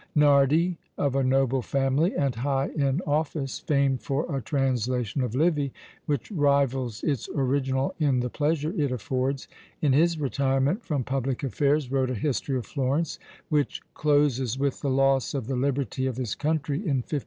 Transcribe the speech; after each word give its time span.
Nardi, 0.15 0.79
of 0.97 1.15
a 1.15 1.23
noble 1.23 1.61
family 1.61 2.15
and 2.15 2.33
high 2.33 2.69
in 2.75 3.01
office, 3.05 3.59
famed 3.59 4.01
for 4.01 4.35
a 4.35 4.41
translation 4.41 5.21
of 5.21 5.35
Livy 5.35 5.71
which 6.07 6.31
rivals 6.31 7.03
its 7.03 7.29
original 7.35 7.93
in 7.99 8.19
the 8.21 8.29
pleasure 8.31 8.73
it 8.75 8.91
affords, 8.91 9.47
in 9.79 9.93
his 9.93 10.19
retirement 10.19 10.83
from 10.83 11.03
public 11.03 11.43
affairs 11.43 11.91
wrote 11.91 12.09
a 12.09 12.15
history 12.15 12.57
of 12.57 12.65
Florence, 12.65 13.19
which 13.49 13.79
closes 13.93 14.57
with 14.57 14.81
the 14.81 14.89
loss 14.89 15.35
of 15.35 15.45
the 15.45 15.55
liberty 15.55 16.07
of 16.07 16.17
his 16.17 16.33
country 16.33 16.77
in 16.77 17.05
1531. 17.05 17.19